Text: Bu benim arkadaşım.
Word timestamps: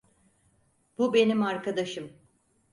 Bu 0.97 1.13
benim 1.13 1.41
arkadaşım. 1.43 2.11